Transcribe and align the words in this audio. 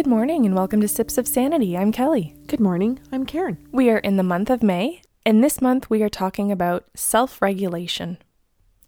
Good 0.00 0.06
morning 0.06 0.46
and 0.46 0.54
welcome 0.54 0.80
to 0.80 0.88
Sips 0.88 1.18
of 1.18 1.28
Sanity. 1.28 1.76
I'm 1.76 1.92
Kelly. 1.92 2.34
Good 2.46 2.58
morning. 2.58 3.00
I'm 3.12 3.26
Karen. 3.26 3.58
We 3.70 3.90
are 3.90 3.98
in 3.98 4.16
the 4.16 4.22
month 4.22 4.48
of 4.48 4.62
May, 4.62 5.02
and 5.26 5.44
this 5.44 5.60
month 5.60 5.90
we 5.90 6.02
are 6.02 6.08
talking 6.08 6.50
about 6.50 6.86
self 6.94 7.42
regulation. 7.42 8.16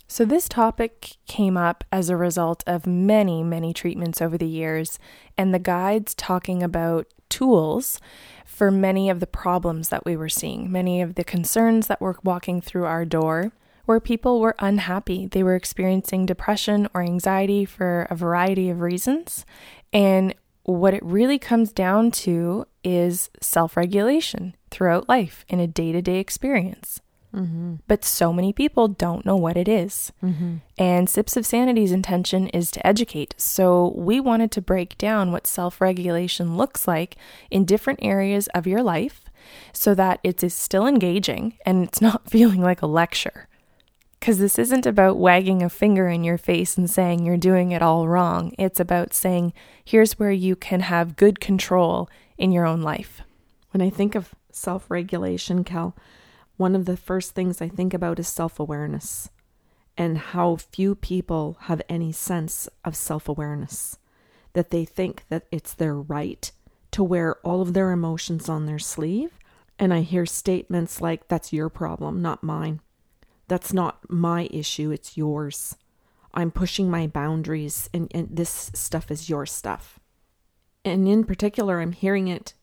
So, 0.08 0.24
this 0.24 0.48
topic 0.48 1.18
came 1.26 1.58
up 1.58 1.84
as 1.92 2.08
a 2.08 2.16
result 2.16 2.64
of 2.66 2.86
many, 2.86 3.42
many 3.42 3.74
treatments 3.74 4.22
over 4.22 4.38
the 4.38 4.46
years, 4.46 4.98
and 5.36 5.52
the 5.52 5.58
guides 5.58 6.14
talking 6.14 6.62
about 6.62 7.08
tools 7.28 8.00
for 8.46 8.70
many 8.70 9.10
of 9.10 9.20
the 9.20 9.26
problems 9.26 9.90
that 9.90 10.06
we 10.06 10.16
were 10.16 10.30
seeing, 10.30 10.72
many 10.72 11.02
of 11.02 11.16
the 11.16 11.24
concerns 11.24 11.88
that 11.88 12.00
were 12.00 12.16
walking 12.24 12.62
through 12.62 12.86
our 12.86 13.04
door, 13.04 13.52
where 13.84 14.00
people 14.00 14.40
were 14.40 14.56
unhappy. 14.60 15.26
They 15.26 15.42
were 15.42 15.56
experiencing 15.56 16.24
depression 16.24 16.88
or 16.94 17.02
anxiety 17.02 17.66
for 17.66 18.06
a 18.08 18.16
variety 18.16 18.70
of 18.70 18.80
reasons, 18.80 19.44
and 19.92 20.34
what 20.64 20.94
it 20.94 21.04
really 21.04 21.38
comes 21.38 21.72
down 21.72 22.10
to 22.10 22.66
is 22.84 23.30
self 23.40 23.76
regulation 23.76 24.54
throughout 24.70 25.08
life 25.08 25.44
in 25.48 25.60
a 25.60 25.66
day 25.66 25.92
to 25.92 26.02
day 26.02 26.18
experience. 26.18 27.00
Mm-hmm. 27.34 27.76
But 27.88 28.04
so 28.04 28.32
many 28.32 28.52
people 28.52 28.88
don't 28.88 29.24
know 29.24 29.36
what 29.36 29.56
it 29.56 29.66
is. 29.66 30.12
Mm-hmm. 30.22 30.56
And 30.76 31.08
Sips 31.08 31.36
of 31.36 31.46
Sanity's 31.46 31.92
intention 31.92 32.48
is 32.48 32.70
to 32.72 32.86
educate. 32.86 33.34
So 33.38 33.94
we 33.96 34.20
wanted 34.20 34.50
to 34.52 34.60
break 34.60 34.98
down 34.98 35.32
what 35.32 35.46
self 35.46 35.80
regulation 35.80 36.56
looks 36.56 36.86
like 36.86 37.16
in 37.50 37.64
different 37.64 38.00
areas 38.02 38.48
of 38.48 38.66
your 38.66 38.82
life 38.82 39.24
so 39.72 39.94
that 39.94 40.20
it 40.22 40.44
is 40.44 40.54
still 40.54 40.86
engaging 40.86 41.58
and 41.64 41.84
it's 41.84 42.00
not 42.00 42.30
feeling 42.30 42.60
like 42.60 42.82
a 42.82 42.86
lecture. 42.86 43.48
Because 44.22 44.38
this 44.38 44.56
isn't 44.56 44.86
about 44.86 45.16
wagging 45.16 45.64
a 45.64 45.68
finger 45.68 46.06
in 46.06 46.22
your 46.22 46.38
face 46.38 46.76
and 46.76 46.88
saying 46.88 47.26
you're 47.26 47.36
doing 47.36 47.72
it 47.72 47.82
all 47.82 48.06
wrong. 48.06 48.54
It's 48.56 48.78
about 48.78 49.12
saying, 49.12 49.52
here's 49.84 50.16
where 50.16 50.30
you 50.30 50.54
can 50.54 50.78
have 50.78 51.16
good 51.16 51.40
control 51.40 52.08
in 52.38 52.52
your 52.52 52.64
own 52.64 52.82
life. 52.82 53.22
When 53.72 53.82
I 53.82 53.90
think 53.90 54.14
of 54.14 54.32
self 54.52 54.88
regulation, 54.88 55.64
Cal, 55.64 55.96
one 56.56 56.76
of 56.76 56.84
the 56.84 56.96
first 56.96 57.34
things 57.34 57.60
I 57.60 57.68
think 57.68 57.92
about 57.92 58.20
is 58.20 58.28
self 58.28 58.60
awareness 58.60 59.28
and 59.98 60.16
how 60.16 60.54
few 60.54 60.94
people 60.94 61.56
have 61.62 61.82
any 61.88 62.12
sense 62.12 62.68
of 62.84 62.94
self 62.94 63.28
awareness. 63.28 63.98
That 64.52 64.70
they 64.70 64.84
think 64.84 65.24
that 65.30 65.46
it's 65.50 65.74
their 65.74 65.96
right 65.96 66.48
to 66.92 67.02
wear 67.02 67.38
all 67.44 67.60
of 67.60 67.74
their 67.74 67.90
emotions 67.90 68.48
on 68.48 68.66
their 68.66 68.78
sleeve. 68.78 69.32
And 69.80 69.92
I 69.92 70.02
hear 70.02 70.26
statements 70.26 71.00
like, 71.00 71.26
that's 71.26 71.52
your 71.52 71.68
problem, 71.68 72.22
not 72.22 72.44
mine. 72.44 72.82
That's 73.48 73.72
not 73.72 74.10
my 74.10 74.48
issue, 74.50 74.90
it's 74.90 75.16
yours. 75.16 75.76
I'm 76.34 76.50
pushing 76.50 76.90
my 76.90 77.06
boundaries, 77.06 77.90
and, 77.92 78.10
and 78.14 78.28
this 78.30 78.70
stuff 78.74 79.10
is 79.10 79.28
your 79.28 79.44
stuff. 79.46 79.98
And 80.84 81.06
in 81.06 81.24
particular, 81.24 81.80
I'm 81.80 81.92
hearing 81.92 82.28
it 82.28 82.54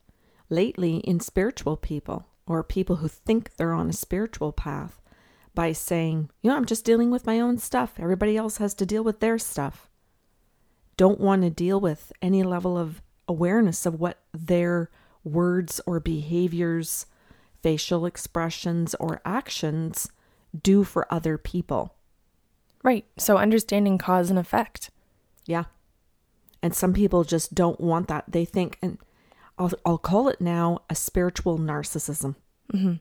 lately 0.50 0.98
in 0.98 1.20
spiritual 1.20 1.78
people 1.78 2.26
or 2.48 2.64
people 2.64 2.98
who 2.98 3.08
think 3.08 3.56
they're 3.56 3.74
on 3.74 3.90
a 3.90 3.94
spiritual 3.94 4.52
path 4.52 5.00
by 5.54 5.72
saying, 5.72 6.30
you 6.42 6.50
know, 6.50 6.58
I'm 6.58 6.66
just 6.66 6.86
dealing 6.86 7.12
with 7.12 7.26
my 7.26 7.40
own 7.40 7.58
stuff. 7.58 7.94
Everybody 8.00 8.36
else 8.36 8.58
has 8.58 8.74
to 8.76 8.86
deal 8.86 9.04
with 9.04 9.20
their 9.20 9.38
stuff. 9.38 9.90
Don't 10.98 11.20
want 11.20 11.44
to 11.44 11.50
deal 11.50 11.80
with 11.80 12.12
any 12.22 12.44
level 12.44 12.78
of 12.78 13.02
awareness 13.28 13.86
of 13.86 14.00
what 14.00 14.20
their 14.34 14.90
words 15.24 15.80
or 15.86 16.00
behaviors, 16.00 17.06
facial 17.62 18.06
expressions, 18.06 18.96
or 18.96 19.22
actions 19.24 20.10
do 20.64 20.84
for 20.84 21.12
other 21.14 21.38
people. 21.38 21.96
Right. 22.84 23.06
So 23.18 23.38
understanding 23.38 23.98
cause 23.98 24.30
and 24.30 24.40
effect. 24.40 24.90
Yeah. 25.46 25.66
And 26.62 26.74
some 26.74 26.94
people 26.94 27.24
just 27.24 27.56
don't 27.56 27.80
want 27.80 28.08
that. 28.08 28.26
They 28.28 28.46
think, 28.46 28.78
and 28.82 28.98
I'll, 29.58 29.72
I'll 29.86 29.98
call 29.98 30.28
it 30.28 30.42
now 30.42 30.80
a 30.90 30.96
spiritual 30.96 31.58
narcissism. 31.58 32.36
Mm-hmm. 32.74 32.96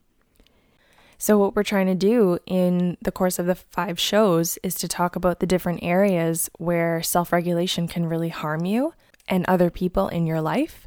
So, 1.20 1.36
what 1.36 1.56
we're 1.56 1.64
trying 1.64 1.88
to 1.88 1.96
do 1.96 2.38
in 2.46 2.96
the 3.02 3.10
course 3.10 3.40
of 3.40 3.46
the 3.46 3.56
five 3.56 3.98
shows 3.98 4.56
is 4.62 4.76
to 4.76 4.86
talk 4.86 5.16
about 5.16 5.40
the 5.40 5.46
different 5.46 5.82
areas 5.82 6.48
where 6.58 7.02
self 7.02 7.32
regulation 7.32 7.88
can 7.88 8.06
really 8.06 8.28
harm 8.28 8.64
you 8.64 8.94
and 9.26 9.44
other 9.46 9.68
people 9.68 10.06
in 10.06 10.26
your 10.26 10.40
life, 10.40 10.86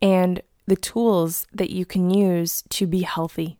and 0.00 0.40
the 0.66 0.76
tools 0.76 1.46
that 1.52 1.68
you 1.68 1.84
can 1.84 2.10
use 2.10 2.62
to 2.70 2.86
be 2.86 3.02
healthy 3.02 3.58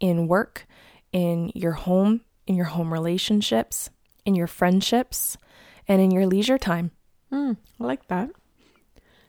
in 0.00 0.26
work, 0.26 0.66
in 1.12 1.52
your 1.54 1.72
home, 1.72 2.22
in 2.46 2.54
your 2.54 2.66
home 2.66 2.92
relationships, 2.92 3.90
in 4.24 4.34
your 4.34 4.46
friendships, 4.46 5.36
and 5.88 6.00
in 6.00 6.10
your 6.10 6.26
leisure 6.26 6.58
time. 6.58 6.90
Mm, 7.30 7.56
I 7.80 7.84
like 7.84 8.08
that. 8.08 8.30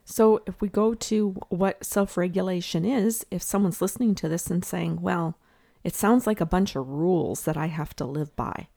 So, 0.06 0.42
if 0.46 0.60
we 0.60 0.68
go 0.68 0.94
to 0.94 1.30
what 1.50 1.86
self 1.86 2.18
regulation 2.18 2.84
is, 2.84 3.26
if 3.32 3.42
someone's 3.42 3.82
listening 3.82 4.16
to 4.16 4.28
this 4.28 4.48
and 4.48 4.64
saying, 4.64 5.02
well, 5.02 5.38
it 5.84 5.96
sounds 5.96 6.28
like 6.28 6.42
a 6.42 6.46
bunch 6.46 6.76
of 6.76 6.88
rules 6.88 7.44
that 7.44 7.58
I 7.58 7.68
have 7.68 7.96
to 7.98 8.06
live 8.06 8.36
by. 8.36 8.68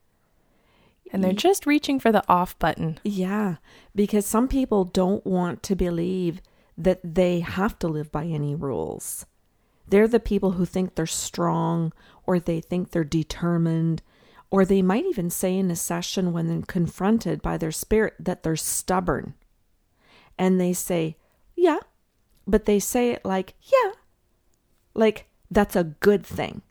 And 1.11 1.23
they're 1.23 1.31
just 1.33 1.65
reaching 1.65 1.99
for 1.99 2.11
the 2.11 2.23
off 2.27 2.57
button. 2.59 2.99
Yeah, 3.03 3.55
because 3.95 4.25
some 4.25 4.47
people 4.47 4.83
don't 4.83 5.25
want 5.25 5.63
to 5.63 5.75
believe 5.75 6.41
that 6.77 6.99
they 7.03 7.39
have 7.39 7.79
to 7.79 7.87
live 7.87 8.11
by 8.11 8.25
any 8.25 8.55
rules. 8.55 9.25
They're 9.87 10.07
the 10.07 10.19
people 10.19 10.51
who 10.51 10.65
think 10.65 10.95
they're 10.95 11.05
strong 11.05 11.93
or 12.25 12.39
they 12.39 12.59
think 12.59 12.91
they're 12.91 13.03
determined, 13.03 14.01
or 14.51 14.65
they 14.65 14.81
might 14.81 15.05
even 15.05 15.29
say 15.29 15.57
in 15.57 15.71
a 15.71 15.75
session 15.75 16.33
when 16.33 16.63
confronted 16.63 17.41
by 17.41 17.57
their 17.57 17.71
spirit 17.71 18.13
that 18.19 18.43
they're 18.43 18.55
stubborn. 18.55 19.33
And 20.37 20.59
they 20.59 20.73
say, 20.73 21.17
Yeah, 21.55 21.79
but 22.45 22.65
they 22.65 22.79
say 22.79 23.11
it 23.11 23.25
like, 23.25 23.55
Yeah, 23.61 23.91
like 24.93 25.27
that's 25.49 25.75
a 25.75 25.83
good 25.85 26.25
thing. 26.25 26.61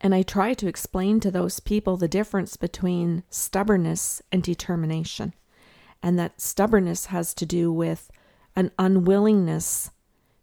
And 0.00 0.14
I 0.14 0.22
try 0.22 0.54
to 0.54 0.68
explain 0.68 1.20
to 1.20 1.30
those 1.30 1.58
people 1.58 1.96
the 1.96 2.08
difference 2.08 2.56
between 2.56 3.24
stubbornness 3.30 4.22
and 4.30 4.42
determination. 4.42 5.34
And 6.02 6.18
that 6.18 6.40
stubbornness 6.40 7.06
has 7.06 7.34
to 7.34 7.46
do 7.46 7.72
with 7.72 8.10
an 8.54 8.70
unwillingness 8.78 9.90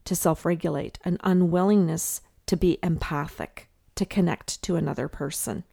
to 0.06 0.16
self 0.16 0.46
regulate, 0.46 1.00
an 1.03 1.18
unwillingness 1.24 2.22
to 2.47 2.58
be 2.58 2.78
empathic, 2.84 3.69
to 3.96 4.06
connect 4.06 4.62
to 4.64 4.75
another 4.75 5.08
person 5.08 5.64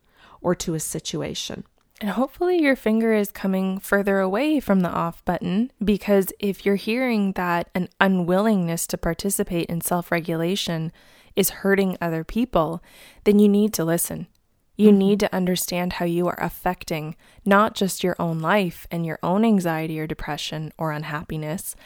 or 0.40 0.54
to 0.54 0.74
a 0.74 0.80
situation. 0.80 1.64
And 2.00 2.10
hopefully, 2.10 2.62
your 2.62 2.76
finger 2.76 3.12
is 3.12 3.30
coming 3.30 3.78
further 3.78 4.20
away 4.20 4.58
from 4.58 4.80
the 4.80 4.88
off 4.88 5.22
button 5.26 5.70
because 5.84 6.32
if 6.38 6.64
you're 6.64 6.76
hearing 6.76 7.32
that 7.32 7.68
an 7.74 7.88
unwillingness 8.00 8.86
to 8.88 8.96
participate 8.96 9.66
in 9.66 9.82
self 9.82 10.10
regulation 10.10 10.92
is 11.36 11.50
hurting 11.50 11.98
other 12.00 12.24
people, 12.24 12.82
then 13.24 13.38
you 13.38 13.48
need 13.48 13.74
to 13.74 13.84
listen. 13.84 14.28
You 14.76 14.88
mm-hmm. 14.88 14.98
need 14.98 15.20
to 15.20 15.34
understand 15.34 15.94
how 15.94 16.06
you 16.06 16.26
are 16.26 16.38
affecting 16.40 17.16
not 17.44 17.74
just 17.74 18.02
your 18.02 18.16
own 18.18 18.38
life 18.38 18.86
and 18.90 19.04
your 19.04 19.18
own 19.22 19.44
anxiety 19.44 20.00
or 20.00 20.06
depression 20.06 20.72
or 20.78 20.92
unhappiness, 20.92 21.76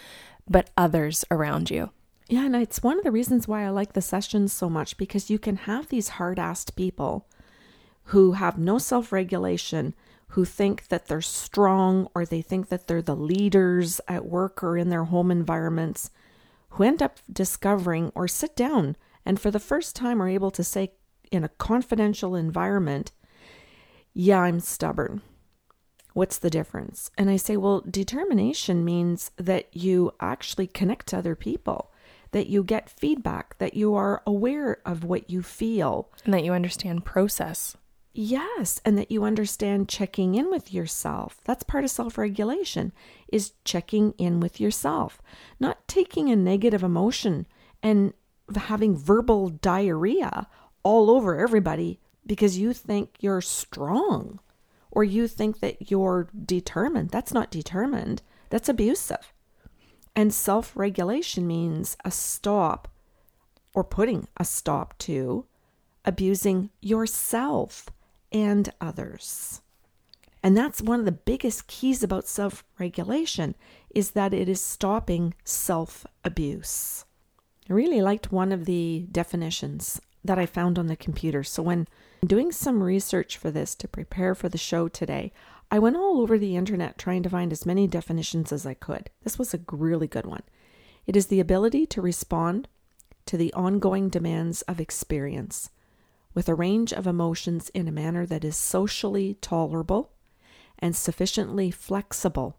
but 0.49 0.71
others 0.77 1.25
around 1.28 1.72
you. 1.72 1.91
Yeah, 2.29 2.47
and 2.47 2.57
it's 2.57 2.83
one 2.83 2.99
of 2.99 3.05
the 3.05 3.11
reasons 3.11 3.47
why 3.47 3.65
I 3.65 3.69
like 3.69 3.93
the 3.93 4.01
sessions 4.01 4.53
so 4.53 4.71
much 4.71 4.97
because 4.97 5.31
you 5.31 5.39
can 5.39 5.57
have 5.57 5.89
these 5.89 6.11
hard 6.11 6.39
assed 6.39 6.75
people 6.75 7.29
who 8.05 8.33
have 8.33 8.59
no 8.59 8.79
self 8.79 9.12
regulation, 9.12 9.95
who 10.29 10.45
think 10.45 10.89
that 10.89 11.07
they're 11.07 11.21
strong 11.21 12.09
or 12.15 12.25
they 12.25 12.43
think 12.43 12.69
that 12.69 12.87
they're 12.87 13.03
the 13.03 13.16
leaders 13.16 14.01
at 14.09 14.25
work 14.25 14.63
or 14.63 14.77
in 14.77 14.89
their 14.89 15.04
home 15.04 15.31
environments, 15.31 16.10
who 16.71 16.84
end 16.84 17.03
up 17.03 17.19
discovering 17.31 18.10
or 18.15 18.27
sit 18.27 18.57
down 18.57 18.97
and 19.27 19.41
for 19.41 19.51
the 19.51 19.60
first 19.60 19.97
time 19.97 20.21
are 20.21 20.28
able 20.28 20.51
to 20.51 20.65
say 20.65 20.93
in 21.31 21.45
a 21.45 21.48
confidential 21.48 22.34
environment, 22.34 23.13
Yeah, 24.13 24.41
I'm 24.41 24.60
stubborn. 24.60 25.22
What's 26.13 26.39
the 26.39 26.51
difference? 26.51 27.10
And 27.19 27.28
I 27.28 27.37
say, 27.37 27.57
Well, 27.57 27.83
determination 27.89 28.84
means 28.84 29.31
that 29.37 29.75
you 29.75 30.13
actually 30.21 30.66
connect 30.66 31.09
to 31.09 31.19
other 31.19 31.34
people 31.34 31.91
that 32.34 32.48
you 32.48 32.65
get 32.65 32.91
feedback, 32.91 33.57
that 33.59 33.75
you 33.75 33.95
are 33.95 34.21
aware 34.27 34.78
of 34.84 35.04
what 35.04 35.31
you 35.31 35.41
feel, 35.41 36.10
and 36.25 36.34
that 36.34 36.42
you 36.42 36.53
understand 36.53 37.04
process. 37.04 37.77
Yes, 38.13 38.81
and 38.84 38.98
that 38.98 39.13
you 39.13 39.22
understand 39.22 39.89
checking 39.89 40.34
in 40.34 40.51
with 40.51 40.75
yourself. 40.75 41.39
That's 41.45 41.63
part 41.63 41.84
of 41.84 41.91
self-regulation 41.92 42.92
is 43.28 43.53
checking 43.65 44.15
in 44.19 44.41
with 44.41 44.60
yourself, 44.60 45.22
not 45.60 45.86
taking 45.86 46.28
a 46.28 46.34
negative 46.34 46.83
emotion 46.83 47.47
and 47.84 48.13
having 48.57 48.97
verbal 48.97 49.51
diarrhea 49.51 50.48
all 50.83 51.10
over 51.10 51.39
everybody 51.39 52.01
because 52.27 52.59
you 52.59 52.72
think 52.72 53.10
you're 53.21 53.42
strong 53.42 54.41
or 54.91 55.04
you 55.04 55.28
think 55.28 55.60
that 55.60 55.89
you're 55.89 56.28
determined. 56.45 57.10
That's 57.10 57.33
not 57.33 57.53
determined. 57.53 58.22
That's 58.51 58.69
abusive. 58.69 59.33
And 60.16 60.33
self 60.33 60.77
regulation 60.77 61.47
means 61.47 61.97
a 62.05 62.11
stop 62.11 62.89
or 63.75 63.84
putting 63.84 64.28
a 64.37 64.45
stop 64.45 64.97
to 64.99 65.47
abusing 66.05 66.71
yourself 66.81 67.91
and 68.31 68.71
others. 68.81 69.63
And 70.43 70.57
that's 70.57 70.83
one 70.83 71.01
of 71.01 71.07
the 71.07 71.13
biggest 71.13 71.66
keys 71.69 72.03
about 72.03 72.28
self-regulation 72.28 73.55
is 73.95 74.11
that 74.11 74.34
it 74.34 74.47
is 74.47 74.61
stopping 74.61 75.33
self-abuse. 75.43 77.07
I 77.71 77.72
really 77.72 78.03
liked 78.03 78.31
one 78.31 78.53
of 78.53 78.67
the 78.67 79.07
definitions 79.10 80.03
that 80.22 80.39
I 80.39 80.45
found 80.45 80.78
on 80.78 80.87
the 80.89 80.97
computer. 80.97 81.43
So 81.45 81.63
when 81.63 81.89
doing 82.27 82.53
some 82.53 82.83
research 82.83 83.39
for 83.39 83.51
this 83.51 83.75
to 83.77 83.89
prepare 83.89 84.34
for 84.34 84.51
the 84.51 84.59
show 84.59 84.87
today, 84.89 85.33
I 85.74 85.80
went 85.80 85.97
all 85.97 86.21
over 86.21 86.38
the 86.38 86.54
internet 86.54 86.98
trying 86.98 87.24
to 87.24 87.28
find 87.28 87.50
as 87.50 87.66
many 87.66 87.88
definitions 87.88 88.53
as 88.53 88.65
I 88.65 88.74
could. 88.74 89.10
This 89.24 89.41
was 89.41 89.53
a 89.53 89.60
really 89.72 90.06
good 90.06 90.24
one. 90.24 90.44
It 91.04 91.16
is 91.16 91.26
the 91.26 91.41
ability 91.41 91.84
to 91.86 92.00
respond 92.00 92.68
to 93.26 93.36
the 93.36 93.53
ongoing 93.54 94.09
demands 94.09 94.62
of 94.62 94.78
experience 94.78 95.71
with 96.32 96.48
a 96.48 96.54
range 96.54 96.92
of 96.92 97.09
emotions 97.09 97.71
in 97.71 97.88
a 97.88 97.91
manner 97.91 98.24
that 98.24 98.44
is 98.44 98.56
socially 98.56 99.36
tolerable 99.41 100.12
and 100.78 100.94
sufficiently 100.94 101.72
flexible 101.72 102.56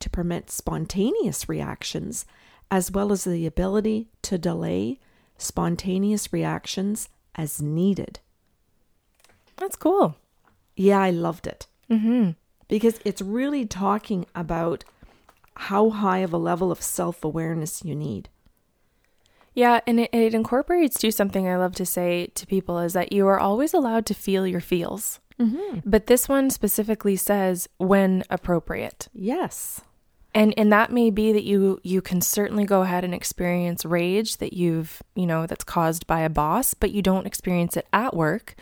to 0.00 0.08
permit 0.08 0.50
spontaneous 0.50 1.50
reactions, 1.50 2.24
as 2.70 2.90
well 2.90 3.12
as 3.12 3.24
the 3.24 3.44
ability 3.44 4.08
to 4.22 4.38
delay 4.38 4.98
spontaneous 5.36 6.32
reactions 6.32 7.10
as 7.34 7.60
needed. 7.60 8.20
That's 9.56 9.76
cool. 9.76 10.16
Yeah, 10.76 10.98
I 10.98 11.10
loved 11.10 11.46
it. 11.46 11.66
Mm-hmm. 11.90 12.30
Because 12.68 13.00
it's 13.04 13.22
really 13.22 13.64
talking 13.64 14.26
about 14.34 14.84
how 15.54 15.90
high 15.90 16.18
of 16.18 16.32
a 16.32 16.38
level 16.38 16.70
of 16.70 16.82
self 16.82 17.24
awareness 17.24 17.84
you 17.84 17.94
need. 17.94 18.28
Yeah, 19.54 19.80
and 19.86 19.98
it, 19.98 20.10
it 20.12 20.34
incorporates 20.34 21.00
to 21.00 21.10
something 21.10 21.48
I 21.48 21.56
love 21.56 21.74
to 21.76 21.86
say 21.86 22.28
to 22.34 22.46
people 22.46 22.78
is 22.78 22.92
that 22.92 23.12
you 23.12 23.26
are 23.26 23.40
always 23.40 23.74
allowed 23.74 24.06
to 24.06 24.14
feel 24.14 24.46
your 24.46 24.60
feels. 24.60 25.18
Mm-hmm. 25.40 25.80
But 25.84 26.06
this 26.06 26.28
one 26.28 26.50
specifically 26.50 27.16
says 27.16 27.68
when 27.78 28.22
appropriate. 28.30 29.08
Yes. 29.12 29.80
And 30.34 30.54
and 30.56 30.72
that 30.72 30.92
may 30.92 31.10
be 31.10 31.32
that 31.32 31.44
you 31.44 31.80
you 31.82 32.00
can 32.00 32.20
certainly 32.20 32.64
go 32.64 32.82
ahead 32.82 33.02
and 33.02 33.14
experience 33.14 33.84
rage 33.84 34.36
that 34.36 34.52
you've, 34.52 35.02
you 35.16 35.26
know, 35.26 35.46
that's 35.46 35.64
caused 35.64 36.06
by 36.06 36.20
a 36.20 36.30
boss, 36.30 36.74
but 36.74 36.92
you 36.92 37.02
don't 37.02 37.26
experience 37.26 37.76
it 37.76 37.86
at 37.92 38.14
work. 38.14 38.54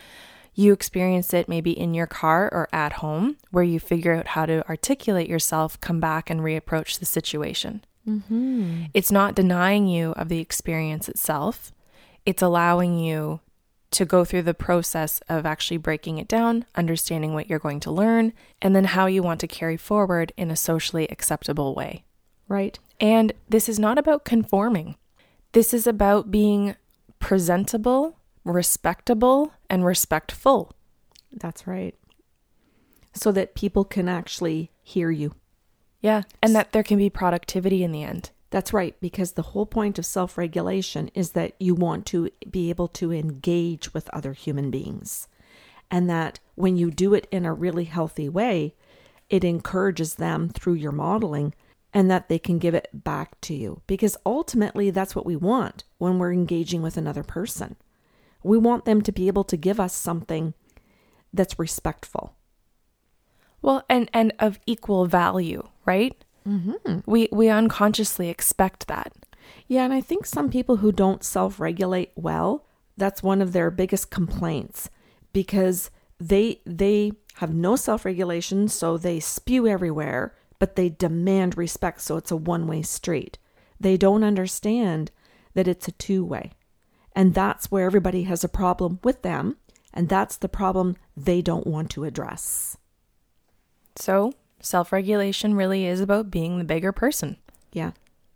You 0.59 0.73
experience 0.73 1.35
it 1.35 1.47
maybe 1.47 1.69
in 1.69 1.93
your 1.93 2.07
car 2.07 2.49
or 2.51 2.67
at 2.73 2.93
home 2.93 3.37
where 3.51 3.63
you 3.63 3.79
figure 3.79 4.15
out 4.15 4.25
how 4.29 4.47
to 4.47 4.67
articulate 4.67 5.29
yourself, 5.29 5.79
come 5.81 5.99
back 5.99 6.31
and 6.31 6.41
reapproach 6.41 6.97
the 6.97 7.05
situation. 7.05 7.85
Mm-hmm. 8.09 8.85
It's 8.91 9.11
not 9.11 9.35
denying 9.35 9.85
you 9.85 10.13
of 10.13 10.29
the 10.29 10.39
experience 10.39 11.07
itself. 11.07 11.71
It's 12.25 12.41
allowing 12.41 12.97
you 12.97 13.39
to 13.91 14.03
go 14.03 14.25
through 14.25 14.41
the 14.41 14.55
process 14.55 15.21
of 15.29 15.45
actually 15.45 15.77
breaking 15.77 16.17
it 16.17 16.27
down, 16.27 16.65
understanding 16.73 17.35
what 17.35 17.47
you're 17.47 17.59
going 17.59 17.79
to 17.81 17.91
learn, 17.91 18.33
and 18.59 18.75
then 18.75 18.85
how 18.85 19.05
you 19.05 19.21
want 19.21 19.39
to 19.41 19.47
carry 19.47 19.77
forward 19.77 20.33
in 20.37 20.49
a 20.49 20.55
socially 20.55 21.07
acceptable 21.09 21.75
way. 21.75 22.03
Right. 22.47 22.79
And 22.99 23.31
this 23.47 23.69
is 23.69 23.77
not 23.77 23.99
about 23.99 24.25
conforming. 24.25 24.95
This 25.51 25.71
is 25.71 25.85
about 25.85 26.31
being 26.31 26.75
presentable, 27.19 28.16
respectable, 28.51 29.53
and 29.69 29.85
respectful. 29.85 30.73
That's 31.31 31.67
right. 31.67 31.95
So 33.13 33.31
that 33.31 33.55
people 33.55 33.83
can 33.83 34.07
actually 34.07 34.71
hear 34.83 35.11
you. 35.11 35.35
Yeah. 36.01 36.23
And 36.41 36.55
that 36.55 36.71
there 36.71 36.83
can 36.83 36.97
be 36.97 37.09
productivity 37.09 37.83
in 37.83 37.91
the 37.91 38.03
end. 38.03 38.31
That's 38.49 38.71
right, 38.71 38.95
because 39.01 39.33
the 39.33 39.41
whole 39.41 39.65
point 39.65 39.99
of 39.99 40.05
self 40.05 40.37
regulation 40.37 41.09
is 41.13 41.31
that 41.31 41.53
you 41.59 41.75
want 41.75 42.05
to 42.07 42.29
be 42.49 42.69
able 42.69 42.87
to 42.89 43.11
engage 43.11 43.93
with 43.93 44.09
other 44.13 44.33
human 44.33 44.71
beings. 44.71 45.27
And 45.91 46.09
that 46.09 46.39
when 46.55 46.77
you 46.77 46.91
do 46.91 47.13
it 47.13 47.27
in 47.31 47.45
a 47.45 47.53
really 47.53 47.85
healthy 47.85 48.29
way, 48.29 48.75
it 49.29 49.43
encourages 49.43 50.15
them 50.15 50.49
through 50.49 50.75
your 50.75 50.91
modeling 50.91 51.53
and 51.93 52.09
that 52.11 52.29
they 52.29 52.39
can 52.39 52.59
give 52.59 52.75
it 52.75 52.89
back 52.93 53.39
to 53.41 53.53
you. 53.53 53.81
Because 53.87 54.17
ultimately, 54.25 54.91
that's 54.91 55.15
what 55.15 55.25
we 55.25 55.35
want 55.35 55.83
when 55.97 56.19
we're 56.19 56.33
engaging 56.33 56.81
with 56.81 56.97
another 56.97 57.23
person. 57.23 57.75
We 58.43 58.57
want 58.57 58.85
them 58.85 59.01
to 59.01 59.11
be 59.11 59.27
able 59.27 59.43
to 59.45 59.57
give 59.57 59.79
us 59.79 59.93
something 59.93 60.53
that's 61.33 61.59
respectful. 61.59 62.35
Well, 63.61 63.83
and, 63.89 64.09
and 64.13 64.33
of 64.39 64.59
equal 64.65 65.05
value, 65.05 65.67
right? 65.85 66.23
Mm-hmm. 66.47 66.99
We 67.05 67.27
we 67.31 67.49
unconsciously 67.49 68.29
expect 68.29 68.87
that. 68.87 69.11
Yeah, 69.67 69.83
and 69.83 69.93
I 69.93 70.01
think 70.01 70.25
some 70.25 70.49
people 70.49 70.77
who 70.77 70.91
don't 70.91 71.23
self 71.23 71.59
regulate 71.59 72.11
well, 72.15 72.65
that's 72.95 73.21
one 73.23 73.41
of 73.41 73.51
their 73.51 73.69
biggest 73.69 74.09
complaints 74.09 74.89
because 75.33 75.89
they 76.19 76.61
they 76.65 77.11
have 77.35 77.53
no 77.53 77.75
self 77.75 78.05
regulation, 78.05 78.67
so 78.67 78.97
they 78.97 79.19
spew 79.19 79.67
everywhere, 79.67 80.35
but 80.59 80.75
they 80.75 80.89
demand 80.89 81.57
respect, 81.57 82.01
so 82.01 82.17
it's 82.17 82.31
a 82.31 82.37
one 82.37 82.65
way 82.65 82.81
street. 82.81 83.37
They 83.79 83.97
don't 83.97 84.23
understand 84.23 85.11
that 85.53 85.67
it's 85.67 85.87
a 85.87 85.91
two 85.91 86.23
way. 86.23 86.51
And 87.17 87.33
that's 87.33 87.71
where 87.71 87.87
everybody 87.87 88.23
has 88.23 88.43
a 88.43 88.47
problem 88.47 88.99
with 89.03 89.23
them, 89.23 89.57
and 89.91 90.07
that's 90.07 90.37
the 90.37 90.47
problem 90.47 90.95
they 91.15 91.41
don't 91.41 91.65
want 91.65 91.89
to 91.91 92.03
address. 92.03 92.77
So, 93.95 94.33
self 94.61 94.91
regulation 94.91 95.55
really 95.55 95.87
is 95.87 95.99
about 95.99 96.29
being 96.29 96.59
the 96.59 96.63
bigger 96.63 96.91
person 96.91 97.37
Yeah. 97.73 97.93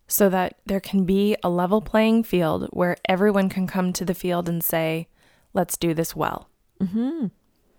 so 0.07 0.29
that 0.29 0.57
there 0.65 0.79
can 0.79 1.05
be 1.05 1.35
a 1.43 1.49
level 1.49 1.79
playing 1.79 2.23
field 2.23 2.69
where 2.71 2.97
everyone 3.07 3.49
can 3.49 3.67
come 3.67 3.93
to 3.93 4.03
the 4.03 4.15
field 4.15 4.49
and 4.49 4.63
say, 4.63 5.07
let's 5.53 5.77
do 5.77 5.93
this 5.93 6.15
well. 6.15 6.49
Mm-hmm. 6.79 7.27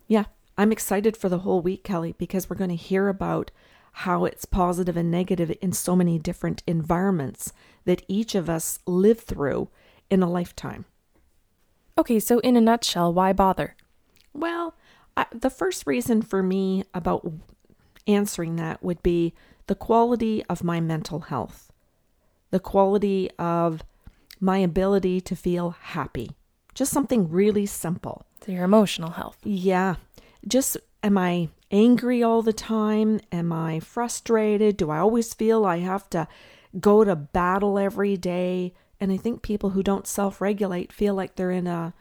Yeah. 0.06 0.26
I'm 0.56 0.70
excited 0.70 1.16
for 1.16 1.28
the 1.28 1.40
whole 1.40 1.62
week, 1.62 1.82
Kelly, 1.82 2.14
because 2.16 2.48
we're 2.48 2.54
going 2.62 2.70
to 2.70 2.76
hear 2.76 3.08
about 3.08 3.50
how 4.06 4.24
it's 4.24 4.44
positive 4.44 4.96
and 4.96 5.10
negative 5.10 5.52
in 5.60 5.72
so 5.72 5.96
many 5.96 6.20
different 6.20 6.62
environments 6.68 7.52
that 7.86 8.04
each 8.06 8.36
of 8.36 8.48
us 8.48 8.78
live 8.86 9.18
through 9.18 9.68
in 10.08 10.22
a 10.22 10.30
lifetime. 10.30 10.84
Okay, 11.98 12.18
so 12.18 12.38
in 12.40 12.56
a 12.56 12.60
nutshell, 12.60 13.12
why 13.12 13.32
bother? 13.32 13.76
Well, 14.32 14.74
I, 15.16 15.26
the 15.32 15.50
first 15.50 15.86
reason 15.86 16.22
for 16.22 16.42
me 16.42 16.84
about 16.94 17.30
answering 18.06 18.56
that 18.56 18.82
would 18.82 19.02
be 19.02 19.34
the 19.66 19.74
quality 19.74 20.44
of 20.46 20.64
my 20.64 20.80
mental 20.80 21.20
health, 21.20 21.70
the 22.50 22.60
quality 22.60 23.30
of 23.38 23.82
my 24.40 24.58
ability 24.58 25.20
to 25.20 25.36
feel 25.36 25.70
happy. 25.70 26.32
Just 26.74 26.92
something 26.92 27.30
really 27.30 27.66
simple. 27.66 28.26
So, 28.44 28.52
your 28.52 28.64
emotional 28.64 29.10
health. 29.10 29.38
Yeah. 29.44 29.96
Just 30.46 30.76
am 31.02 31.16
I 31.16 31.50
angry 31.70 32.22
all 32.22 32.42
the 32.42 32.52
time? 32.52 33.20
Am 33.30 33.52
I 33.52 33.78
frustrated? 33.80 34.76
Do 34.76 34.90
I 34.90 34.98
always 34.98 35.34
feel 35.34 35.64
I 35.64 35.78
have 35.78 36.08
to 36.10 36.26
go 36.80 37.04
to 37.04 37.14
battle 37.14 37.78
every 37.78 38.16
day? 38.16 38.74
And 39.02 39.10
I 39.10 39.16
think 39.16 39.42
people 39.42 39.70
who 39.70 39.82
don't 39.82 40.06
self-regulate 40.06 40.92
feel 40.92 41.12
like 41.12 41.34
they're 41.34 41.50
in 41.50 41.66
a 41.66 41.92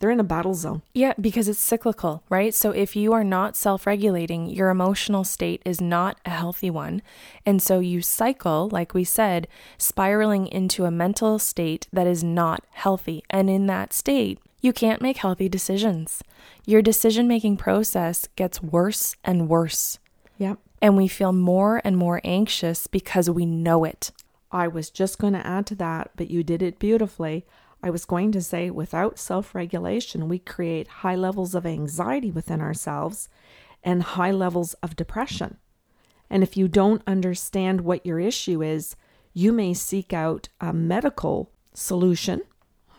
they're 0.00 0.10
in 0.10 0.18
a 0.18 0.24
battle 0.24 0.54
zone. 0.54 0.82
Yeah, 0.94 1.12
because 1.20 1.46
it's 1.46 1.60
cyclical, 1.60 2.24
right? 2.28 2.52
So 2.52 2.72
if 2.72 2.96
you 2.96 3.12
are 3.12 3.22
not 3.22 3.54
self 3.54 3.86
regulating, 3.86 4.48
your 4.48 4.68
emotional 4.70 5.22
state 5.22 5.62
is 5.64 5.80
not 5.80 6.18
a 6.26 6.30
healthy 6.30 6.68
one. 6.68 7.02
And 7.46 7.62
so 7.62 7.78
you 7.78 8.02
cycle, 8.02 8.68
like 8.72 8.94
we 8.94 9.04
said, 9.04 9.46
spiraling 9.78 10.48
into 10.48 10.86
a 10.86 10.90
mental 10.90 11.38
state 11.38 11.86
that 11.92 12.08
is 12.08 12.24
not 12.24 12.64
healthy. 12.72 13.22
And 13.30 13.48
in 13.48 13.66
that 13.66 13.92
state, 13.92 14.40
you 14.60 14.72
can't 14.72 15.00
make 15.00 15.18
healthy 15.18 15.48
decisions. 15.48 16.20
Your 16.66 16.82
decision 16.82 17.28
making 17.28 17.58
process 17.58 18.26
gets 18.34 18.60
worse 18.60 19.14
and 19.22 19.48
worse. 19.48 20.00
Yep. 20.38 20.58
And 20.82 20.96
we 20.96 21.06
feel 21.06 21.32
more 21.32 21.80
and 21.84 21.96
more 21.96 22.20
anxious 22.24 22.88
because 22.88 23.30
we 23.30 23.46
know 23.46 23.84
it. 23.84 24.10
I 24.52 24.68
was 24.68 24.90
just 24.90 25.18
going 25.18 25.34
to 25.34 25.46
add 25.46 25.66
to 25.66 25.74
that, 25.76 26.10
but 26.16 26.30
you 26.30 26.42
did 26.42 26.62
it 26.62 26.78
beautifully. 26.78 27.46
I 27.82 27.90
was 27.90 28.04
going 28.04 28.32
to 28.32 28.42
say, 28.42 28.70
without 28.70 29.18
self 29.18 29.54
regulation, 29.54 30.28
we 30.28 30.38
create 30.38 30.88
high 30.88 31.14
levels 31.14 31.54
of 31.54 31.64
anxiety 31.64 32.30
within 32.30 32.60
ourselves 32.60 33.28
and 33.82 34.02
high 34.02 34.32
levels 34.32 34.74
of 34.82 34.96
depression. 34.96 35.56
And 36.28 36.42
if 36.42 36.56
you 36.56 36.68
don't 36.68 37.02
understand 37.06 37.80
what 37.80 38.04
your 38.04 38.20
issue 38.20 38.62
is, 38.62 38.96
you 39.32 39.52
may 39.52 39.74
seek 39.74 40.12
out 40.12 40.48
a 40.60 40.72
medical 40.72 41.50
solution. 41.72 42.42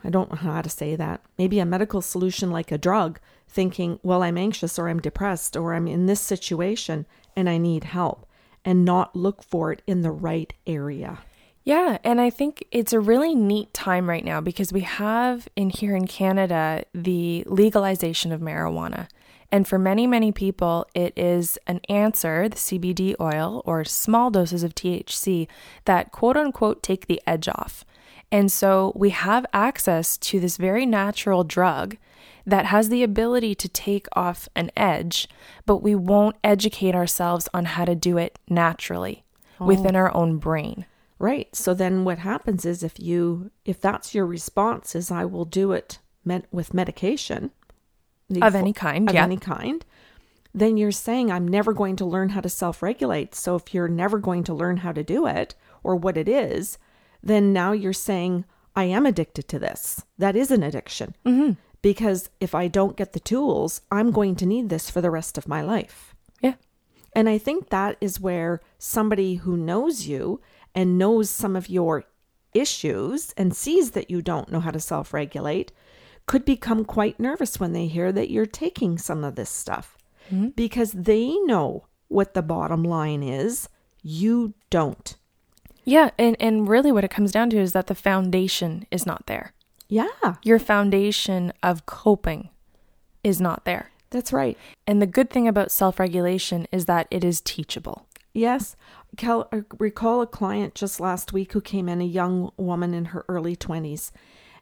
I 0.04 0.10
don't 0.10 0.32
know 0.32 0.38
how 0.38 0.62
to 0.62 0.70
say 0.70 0.96
that. 0.96 1.22
Maybe 1.38 1.60
a 1.60 1.66
medical 1.66 2.02
solution 2.02 2.50
like 2.50 2.72
a 2.72 2.78
drug, 2.78 3.20
thinking, 3.48 4.00
well, 4.02 4.24
I'm 4.24 4.38
anxious 4.38 4.80
or 4.80 4.90
I'm 4.90 5.00
depressed 5.00 5.56
or 5.56 5.74
I'm 5.74 5.88
in 5.88 6.08
this 6.08 6.22
situation 6.22 7.06
and 7.36 7.50
I 7.50 7.58
need 7.58 7.84
help, 7.84 8.26
and 8.66 8.84
not 8.84 9.16
look 9.16 9.44
for 9.44 9.72
it 9.72 9.82
in 9.86 10.02
the 10.02 10.12
right 10.12 10.54
area. 10.66 11.20
Yeah, 11.64 12.00
and 12.04 12.20
I 12.20 12.32
think 12.32 12.66
it's 12.72 12.92
a 12.92 13.00
really 13.00 13.36
neat 13.36 13.74
time 13.74 14.10
right 14.10 14.26
now 14.26 14.42
because 14.42 14.74
we 14.74 14.82
have 14.82 15.48
in 15.56 15.70
here 15.70 15.96
in 15.96 16.08
Canada 16.08 16.84
the 16.94 17.44
legalization 17.46 18.32
of 18.32 18.42
marijuana. 18.42 19.08
And 19.52 19.68
for 19.68 19.78
many, 19.78 20.08
many 20.08 20.32
people, 20.32 20.88
it 20.96 21.14
is 21.16 21.60
an 21.68 21.82
answer, 21.90 22.48
the 22.48 22.56
CBD 22.56 23.16
oil 23.20 23.62
or 23.66 23.84
small 23.84 24.32
doses 24.32 24.64
of 24.64 24.74
THC 24.74 25.48
that 25.86 26.12
quote 26.12 26.38
unquote 26.38 26.82
take 26.82 27.08
the 27.08 27.22
edge 27.28 27.48
off. 27.48 27.86
And 28.32 28.52
so 28.52 28.94
we 28.96 29.10
have 29.10 29.46
access 29.54 30.18
to 30.18 30.40
this 30.40 30.56
very 30.58 30.86
natural 30.86 31.44
drug 31.44 31.98
that 32.46 32.66
has 32.66 32.90
the 32.90 33.04
ability 33.04 33.54
to 33.56 33.68
take 33.68 34.08
off 34.14 34.48
an 34.56 34.72
edge, 34.76 35.28
but 35.66 35.78
we 35.78 35.94
won't 35.94 36.38
educate 36.44 36.96
ourselves 36.96 37.48
on 37.54 37.66
how 37.66 37.86
to 37.86 37.94
do 37.94 38.18
it 38.18 38.40
naturally 38.50 39.26
oh. 39.60 39.66
within 39.66 39.96
our 39.96 40.16
own 40.16 40.38
brain. 40.38 40.86
Right. 41.22 41.56
So 41.56 41.76
then 41.76 42.04
what 42.04 42.18
happens 42.18 42.66
is 42.66 42.82
if 42.82 43.00
you 43.00 43.52
if 43.64 43.80
that's 43.80 44.16
your 44.16 44.26
response 44.26 44.96
is 44.96 45.12
I 45.12 45.24
will 45.26 45.46
do 45.46 45.72
it 45.72 46.00
with 46.52 46.74
medication 46.74 47.52
of 48.42 48.56
any 48.56 48.74
kind, 48.74 49.08
of 49.08 49.14
yeah. 49.14 49.24
any 49.24 49.38
kind, 49.38 49.86
then 50.54 50.78
you're 50.78 50.92
saying 50.92 51.32
I'm 51.32 51.48
never 51.48 51.74
going 51.74 51.96
to 51.98 52.06
learn 52.06 52.30
how 52.30 52.42
to 52.42 52.50
self-regulate. 52.50 53.36
So 53.36 53.56
if 53.56 53.72
you're 53.72 53.88
never 53.88 54.18
going 54.18 54.44
to 54.46 54.54
learn 54.54 54.78
how 54.78 54.94
to 54.94 55.04
do 55.04 55.28
it 55.28 55.54
or 55.84 55.96
what 55.96 56.18
it 56.18 56.28
is, 56.28 56.80
then 57.22 57.54
now 57.54 57.72
you're 57.72 57.94
saying 57.94 58.46
I 58.76 58.86
am 58.86 59.06
addicted 59.06 59.48
to 59.50 59.60
this. 59.60 60.04
That 60.18 60.36
is 60.36 60.50
an 60.50 60.64
addiction. 60.64 61.16
Mm-hmm. 61.24 61.52
Because 61.84 62.30
if 62.40 62.56
I 62.56 62.68
don't 62.68 62.98
get 62.98 63.14
the 63.14 63.20
tools, 63.20 63.82
I'm 63.92 64.12
going 64.12 64.36
to 64.38 64.46
need 64.48 64.70
this 64.70 64.90
for 64.90 65.02
the 65.02 65.12
rest 65.12 65.38
of 65.38 65.48
my 65.48 65.62
life. 65.62 66.16
Yeah. 66.42 66.56
And 67.14 67.30
I 67.30 67.38
think 67.38 67.70
that 67.70 67.98
is 68.02 68.20
where 68.20 68.60
somebody 68.80 69.36
who 69.36 69.56
knows 69.56 70.08
you 70.08 70.42
and 70.74 70.98
knows 70.98 71.30
some 71.30 71.56
of 71.56 71.70
your 71.70 72.06
issues 72.54 73.34
and 73.38 73.56
sees 73.56 73.92
that 73.92 74.12
you 74.12 74.22
don't 74.22 74.52
know 74.52 74.60
how 74.60 74.72
to 74.72 74.80
self 74.80 75.14
regulate 75.14 75.72
could 76.26 76.46
become 76.46 76.86
quite 76.86 77.20
nervous 77.20 77.60
when 77.60 77.74
they 77.74 77.88
hear 77.88 78.12
that 78.12 78.30
you're 78.30 78.46
taking 78.46 78.98
some 78.98 79.24
of 79.24 79.36
this 79.36 79.50
stuff 79.50 79.98
mm-hmm. 80.32 80.50
because 80.50 80.92
they 80.92 81.36
know 81.46 81.86
what 82.08 82.34
the 82.34 82.42
bottom 82.42 82.84
line 82.84 83.24
is. 83.24 83.68
You 84.04 84.54
don't. 84.70 85.16
Yeah, 85.84 86.12
and 86.18 86.36
and 86.40 86.68
really 86.68 86.92
what 86.92 87.04
it 87.04 87.12
comes 87.12 87.32
down 87.32 87.50
to 87.52 87.58
is 87.58 87.74
that 87.74 87.88
the 87.88 87.96
foundation 87.96 88.86
is 88.92 89.06
not 89.06 89.26
there. 89.26 89.54
Yeah. 89.88 90.36
Your 90.44 90.60
foundation 90.60 91.52
of 91.62 91.86
coping 91.86 92.50
is 93.24 93.42
not 93.42 93.66
there. 93.66 93.92
That's 94.10 94.32
right. 94.32 94.58
And 94.88 95.02
the 95.02 95.08
good 95.08 95.30
thing 95.30 95.48
about 95.48 95.72
self-regulation 95.72 96.68
is 96.72 96.86
that 96.86 97.08
it 97.12 97.24
is 97.24 97.42
teachable. 97.42 98.06
Yes. 98.34 98.76
Cal, 99.18 99.48
I 99.52 99.64
recall 99.78 100.22
a 100.22 100.28
client 100.28 100.74
just 100.74 101.00
last 101.00 101.34
week 101.34 101.54
who 101.54 101.62
came 101.62 101.90
in, 101.90 102.02
a 102.02 102.06
young 102.06 102.52
woman 102.58 102.94
in 102.94 103.06
her 103.06 103.26
early 103.28 103.56
20s. 103.56 104.12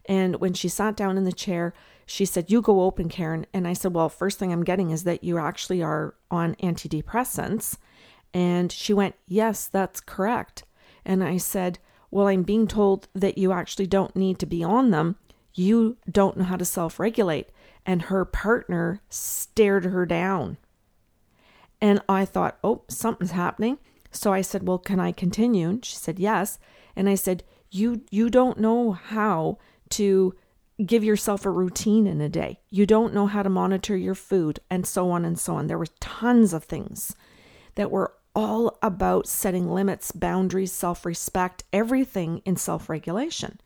And 0.06 0.38
when 0.38 0.54
she 0.54 0.68
sat 0.70 0.96
down 0.96 1.18
in 1.18 1.26
the 1.26 1.32
chair, 1.32 1.74
she 2.06 2.26
said, 2.26 2.50
You 2.50 2.62
go 2.62 2.82
open, 2.82 3.10
Karen. 3.10 3.46
And 3.54 3.68
I 3.68 3.74
said, 3.74 3.94
Well, 3.94 4.10
first 4.10 4.40
thing 4.40 4.52
I'm 4.52 4.64
getting 4.64 4.90
is 4.90 5.04
that 5.04 5.24
you 5.24 5.38
actually 5.38 5.84
are 5.84 6.16
on 6.32 6.56
antidepressants. 6.56 7.78
And 8.34 8.72
she 8.72 8.94
went, 8.94 9.16
Yes, 9.28 9.68
that's 9.68 10.02
correct. 10.02 10.64
And 11.06 11.24
I 11.24 11.38
said, 11.38 11.78
Well, 12.10 12.28
I'm 12.28 12.42
being 12.42 12.68
told 12.68 13.08
that 13.14 13.38
you 13.38 13.52
actually 13.52 13.86
don't 13.86 14.16
need 14.16 14.40
to 14.40 14.48
be 14.48 14.64
on 14.64 14.90
them. 14.90 15.18
You 15.54 15.98
don't 16.10 16.38
know 16.38 16.46
how 16.46 16.56
to 16.56 16.66
self 16.66 17.00
regulate. 17.00 17.50
And 17.86 18.04
her 18.04 18.26
partner 18.26 19.02
stared 19.10 19.86
her 19.86 20.08
down. 20.08 20.58
And 21.80 22.02
I 22.10 22.26
thought, 22.26 22.58
Oh, 22.64 22.82
something's 22.88 23.32
happening. 23.32 23.78
So 24.12 24.34
I 24.34 24.42
said, 24.42 24.68
Well, 24.68 24.80
can 24.80 25.00
I 25.00 25.12
continue? 25.12 25.70
And 25.70 25.86
she 25.86 25.96
said, 25.96 26.20
Yes. 26.20 26.60
And 26.96 27.10
I 27.10 27.16
said, 27.16 27.44
You 27.70 28.02
you 28.12 28.30
don't 28.30 28.60
know 28.60 28.92
how 28.92 29.58
to 29.90 30.36
give 30.86 31.04
yourself 31.04 31.46
a 31.46 31.50
routine 31.50 32.08
in 32.08 32.22
a 32.22 32.30
day. 32.30 32.60
You 32.70 32.86
don't 32.86 33.14
know 33.14 33.28
how 33.28 33.44
to 33.44 33.50
monitor 33.50 33.98
your 33.98 34.16
food 34.16 34.60
and 34.70 34.88
so 34.88 35.12
on 35.12 35.26
and 35.26 35.38
so 35.38 35.56
on. 35.56 35.68
There 35.68 35.78
were 35.78 35.88
tons 36.00 36.54
of 36.54 36.64
things 36.64 37.16
that 37.76 37.92
were 37.92 38.14
all 38.36 38.78
about 38.82 39.28
setting 39.28 39.70
limits, 39.70 40.12
boundaries, 40.12 40.72
self 40.72 41.06
respect, 41.06 41.64
everything 41.74 42.42
in 42.46 42.56
self 42.56 42.90
regulation. 42.90 43.60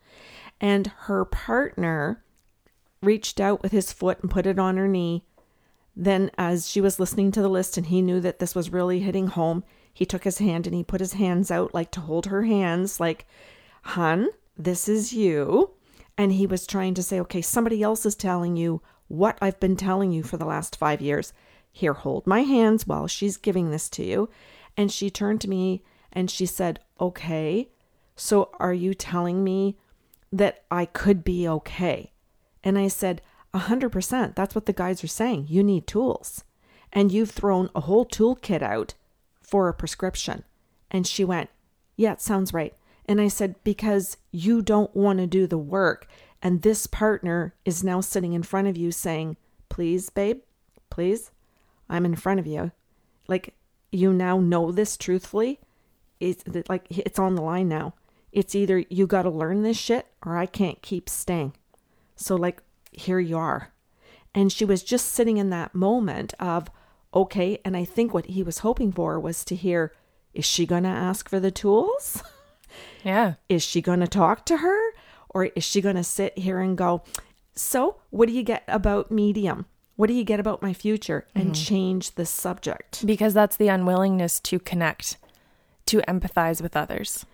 And 0.60 0.88
her 1.00 1.24
partner 1.24 2.22
reached 3.02 3.40
out 3.40 3.62
with 3.62 3.72
his 3.72 3.92
foot 3.92 4.20
and 4.22 4.30
put 4.30 4.46
it 4.46 4.58
on 4.58 4.76
her 4.76 4.88
knee. 4.88 5.24
Then, 5.96 6.30
as 6.36 6.68
she 6.68 6.80
was 6.80 6.98
listening 6.98 7.30
to 7.32 7.42
the 7.42 7.48
list 7.48 7.76
and 7.76 7.86
he 7.86 8.02
knew 8.02 8.20
that 8.20 8.40
this 8.40 8.54
was 8.54 8.72
really 8.72 9.00
hitting 9.00 9.28
home, 9.28 9.62
he 9.94 10.04
took 10.04 10.24
his 10.24 10.38
hand 10.38 10.66
and 10.66 10.74
he 10.74 10.82
put 10.82 11.00
his 11.00 11.14
hands 11.14 11.50
out 11.52 11.72
like 11.72 11.92
to 11.92 12.00
hold 12.00 12.26
her 12.26 12.42
hands, 12.42 12.98
like, 12.98 13.26
Hun, 13.82 14.28
this 14.56 14.88
is 14.88 15.12
you. 15.12 15.70
And 16.18 16.32
he 16.32 16.46
was 16.46 16.66
trying 16.66 16.94
to 16.94 17.02
say, 17.02 17.20
okay, 17.20 17.42
somebody 17.42 17.82
else 17.82 18.04
is 18.04 18.14
telling 18.14 18.56
you 18.56 18.82
what 19.08 19.38
I've 19.40 19.60
been 19.60 19.76
telling 19.76 20.12
you 20.12 20.22
for 20.22 20.36
the 20.36 20.44
last 20.44 20.76
five 20.76 21.00
years. 21.00 21.32
Here, 21.70 21.92
hold 21.92 22.26
my 22.26 22.40
hands 22.40 22.86
while 22.86 23.06
she's 23.06 23.36
giving 23.36 23.70
this 23.70 23.88
to 23.90 24.04
you. 24.04 24.28
And 24.76 24.90
she 24.90 25.10
turned 25.10 25.40
to 25.42 25.50
me 25.50 25.82
and 26.12 26.30
she 26.30 26.46
said, 26.46 26.80
Okay, 27.00 27.68
so 28.16 28.50
are 28.58 28.74
you 28.74 28.94
telling 28.94 29.42
me 29.42 29.76
that 30.32 30.64
I 30.70 30.86
could 30.86 31.24
be 31.24 31.48
okay? 31.48 32.12
And 32.62 32.78
I 32.78 32.88
said, 32.88 33.22
A 33.52 33.58
hundred 33.58 33.90
percent. 33.90 34.34
That's 34.36 34.54
what 34.54 34.66
the 34.66 34.72
guys 34.72 35.04
are 35.04 35.08
saying. 35.08 35.46
You 35.48 35.62
need 35.62 35.86
tools. 35.86 36.44
And 36.92 37.10
you've 37.10 37.32
thrown 37.32 37.70
a 37.74 37.80
whole 37.80 38.06
toolkit 38.06 38.62
out 38.62 38.94
for 39.44 39.68
a 39.68 39.74
prescription. 39.74 40.44
And 40.90 41.06
she 41.06 41.24
went, 41.24 41.50
Yeah, 41.96 42.12
it 42.12 42.20
sounds 42.20 42.52
right. 42.52 42.74
And 43.06 43.20
I 43.20 43.28
said, 43.28 43.56
Because 43.62 44.16
you 44.32 44.62
don't 44.62 44.94
want 44.96 45.18
to 45.18 45.26
do 45.26 45.46
the 45.46 45.58
work. 45.58 46.06
And 46.42 46.62
this 46.62 46.86
partner 46.86 47.54
is 47.64 47.84
now 47.84 48.00
sitting 48.00 48.32
in 48.32 48.42
front 48.42 48.68
of 48.68 48.76
you 48.76 48.90
saying, 48.90 49.36
Please, 49.68 50.10
babe, 50.10 50.40
please, 50.90 51.30
I'm 51.88 52.04
in 52.04 52.16
front 52.16 52.40
of 52.40 52.46
you. 52.46 52.72
Like, 53.28 53.54
you 53.92 54.12
now 54.12 54.38
know 54.38 54.72
this 54.72 54.96
truthfully, 54.96 55.60
it's 56.20 56.44
like 56.68 56.86
it's 56.90 57.18
on 57.18 57.34
the 57.34 57.42
line 57.42 57.68
now. 57.68 57.94
It's 58.32 58.54
either 58.54 58.84
you 58.88 59.06
got 59.06 59.22
to 59.22 59.30
learn 59.30 59.62
this 59.62 59.76
shit 59.76 60.06
or 60.24 60.36
I 60.36 60.46
can't 60.46 60.82
keep 60.82 61.08
staying. 61.08 61.54
So, 62.16 62.34
like, 62.34 62.62
here 62.92 63.20
you 63.20 63.36
are. 63.36 63.72
And 64.34 64.52
she 64.52 64.64
was 64.64 64.82
just 64.82 65.12
sitting 65.12 65.36
in 65.36 65.50
that 65.50 65.74
moment 65.74 66.34
of, 66.40 66.68
okay. 67.14 67.58
And 67.64 67.76
I 67.76 67.84
think 67.84 68.12
what 68.12 68.26
he 68.26 68.42
was 68.42 68.58
hoping 68.58 68.92
for 68.92 69.18
was 69.20 69.44
to 69.46 69.54
hear, 69.54 69.92
is 70.32 70.44
she 70.44 70.66
going 70.66 70.82
to 70.82 70.88
ask 70.88 71.28
for 71.28 71.40
the 71.40 71.50
tools? 71.50 72.22
Yeah. 73.04 73.34
is 73.48 73.62
she 73.62 73.80
going 73.80 74.00
to 74.00 74.08
talk 74.08 74.44
to 74.46 74.56
her? 74.56 74.94
Or 75.28 75.44
is 75.44 75.62
she 75.62 75.80
going 75.80 75.96
to 75.96 76.02
sit 76.02 76.36
here 76.38 76.58
and 76.58 76.76
go, 76.76 77.02
so 77.54 78.00
what 78.10 78.28
do 78.28 78.34
you 78.34 78.42
get 78.42 78.64
about 78.66 79.10
medium? 79.10 79.66
What 79.96 80.08
do 80.08 80.14
you 80.14 80.24
get 80.24 80.40
about 80.40 80.62
my 80.62 80.72
future? 80.72 81.26
And 81.34 81.52
mm-hmm. 81.52 81.64
change 81.64 82.12
the 82.12 82.26
subject. 82.26 83.06
Because 83.06 83.34
that's 83.34 83.56
the 83.56 83.68
unwillingness 83.68 84.40
to 84.40 84.58
connect, 84.58 85.18
to 85.86 86.00
empathize 86.08 86.60
with 86.60 86.76
others. 86.76 87.24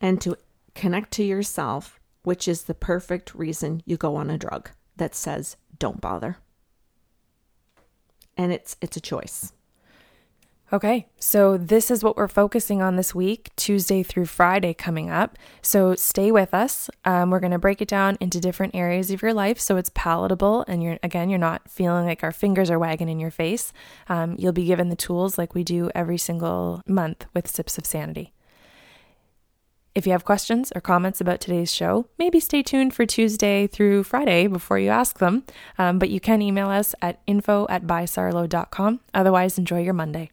And 0.00 0.20
to 0.20 0.36
connect 0.74 1.10
to 1.12 1.24
yourself, 1.24 1.98
which 2.22 2.46
is 2.46 2.64
the 2.64 2.74
perfect 2.74 3.34
reason 3.34 3.82
you 3.84 3.96
go 3.96 4.14
on 4.16 4.30
a 4.30 4.38
drug 4.38 4.70
that 4.96 5.14
says, 5.14 5.56
don't 5.78 6.00
bother. 6.00 6.38
And 8.36 8.52
it's 8.52 8.76
it's 8.80 8.96
a 8.96 9.00
choice. 9.00 9.52
Okay, 10.72 11.06
so 11.20 11.56
this 11.56 11.92
is 11.92 12.02
what 12.02 12.16
we're 12.16 12.26
focusing 12.26 12.82
on 12.82 12.96
this 12.96 13.14
week, 13.14 13.50
Tuesday 13.54 14.02
through 14.02 14.26
Friday 14.26 14.74
coming 14.74 15.08
up. 15.08 15.38
So 15.62 15.94
stay 15.94 16.32
with 16.32 16.52
us. 16.52 16.90
Um, 17.04 17.30
we're 17.30 17.38
going 17.38 17.52
to 17.52 17.58
break 17.58 17.80
it 17.80 17.86
down 17.86 18.18
into 18.20 18.40
different 18.40 18.74
areas 18.74 19.12
of 19.12 19.22
your 19.22 19.32
life 19.32 19.60
so 19.60 19.76
it's 19.76 19.92
palatable 19.94 20.64
and 20.66 20.82
you're, 20.82 20.98
again, 21.04 21.30
you're 21.30 21.38
not 21.38 21.70
feeling 21.70 22.04
like 22.04 22.24
our 22.24 22.32
fingers 22.32 22.68
are 22.68 22.80
wagging 22.80 23.08
in 23.08 23.20
your 23.20 23.30
face. 23.30 23.72
Um, 24.08 24.34
you'll 24.40 24.52
be 24.52 24.64
given 24.64 24.88
the 24.88 24.96
tools 24.96 25.38
like 25.38 25.54
we 25.54 25.62
do 25.62 25.88
every 25.94 26.18
single 26.18 26.82
month 26.84 27.26
with 27.32 27.46
Sips 27.46 27.78
of 27.78 27.86
Sanity. 27.86 28.32
If 29.96 30.04
you 30.04 30.12
have 30.12 30.26
questions 30.26 30.70
or 30.74 30.82
comments 30.82 31.22
about 31.22 31.40
today's 31.40 31.74
show, 31.74 32.06
maybe 32.18 32.38
stay 32.38 32.62
tuned 32.62 32.92
for 32.92 33.06
Tuesday 33.06 33.66
through 33.66 34.04
Friday 34.04 34.46
before 34.46 34.78
you 34.78 34.90
ask 34.90 35.20
them. 35.20 35.44
Um, 35.78 35.98
but 35.98 36.10
you 36.10 36.20
can 36.20 36.42
email 36.42 36.68
us 36.68 36.94
at 37.00 37.22
info 37.26 37.66
at 37.70 37.86
bysarlo.com. 37.86 39.00
Otherwise, 39.14 39.56
enjoy 39.56 39.80
your 39.80 39.94
Monday. 39.94 40.32